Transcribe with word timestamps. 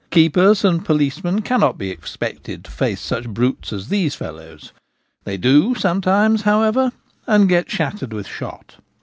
Keepers 0.09 0.65
and 0.65 0.83
policemen 0.83 1.43
cannot 1.43 1.77
be 1.77 1.91
expected 1.91 2.63
to 2.65 2.71
face 2.71 2.99
such 2.99 3.29
brutes 3.29 3.71
as 3.71 3.89
these 3.89 4.15
fellows; 4.15 4.71
they 5.25 5.37
do 5.37 5.75
sometimes, 5.75 6.41
however, 6.41 6.91
and 7.27 7.47
get 7.47 7.69
shattered 7.69 8.11
with 8.11 8.25
shot 8.25 8.37
Sleight 8.39 8.51
of 8.51 8.71
Hand 8.71 8.71
Poaching. 8.79 8.83